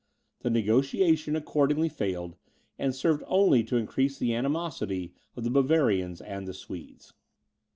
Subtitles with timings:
[0.39, 2.35] The negociation accordingly failed,
[2.79, 7.13] and served only to increase the animosity of the Bavarians and the Swedes.